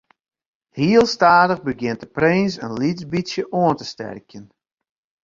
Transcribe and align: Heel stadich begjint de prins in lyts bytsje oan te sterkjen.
Heel 0.69 1.05
stadich 1.05 1.61
begjint 1.69 1.99
de 2.03 2.09
prins 2.17 2.53
in 2.65 2.77
lyts 2.79 3.03
bytsje 3.11 3.43
oan 3.61 3.75
te 3.79 3.85
sterkjen. 3.93 4.45